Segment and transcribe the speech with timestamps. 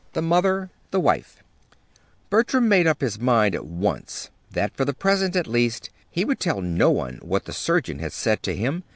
[0.13, 1.43] THE MOTHER THE WIFE
[2.31, 6.39] Bertram made up his mind at once that, for the present, at least, he would
[6.39, 8.83] tell no one what the surgeon had said to him.